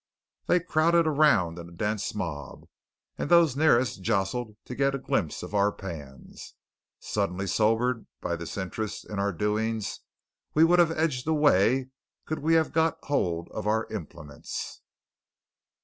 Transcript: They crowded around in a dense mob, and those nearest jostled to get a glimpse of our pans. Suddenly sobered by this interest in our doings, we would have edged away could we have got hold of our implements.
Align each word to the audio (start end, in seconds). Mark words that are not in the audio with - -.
They 0.47 0.59
crowded 0.59 1.05
around 1.05 1.59
in 1.59 1.69
a 1.69 1.73
dense 1.73 2.15
mob, 2.15 2.67
and 3.19 3.29
those 3.29 3.55
nearest 3.55 4.01
jostled 4.01 4.55
to 4.65 4.73
get 4.73 4.95
a 4.95 4.97
glimpse 4.97 5.43
of 5.43 5.53
our 5.53 5.71
pans. 5.71 6.55
Suddenly 6.99 7.45
sobered 7.45 8.07
by 8.19 8.35
this 8.35 8.57
interest 8.57 9.07
in 9.07 9.19
our 9.19 9.31
doings, 9.31 9.99
we 10.55 10.63
would 10.63 10.79
have 10.79 10.89
edged 10.97 11.27
away 11.27 11.91
could 12.25 12.39
we 12.39 12.55
have 12.55 12.73
got 12.73 12.97
hold 13.03 13.47
of 13.51 13.67
our 13.67 13.85
implements. 13.93 14.81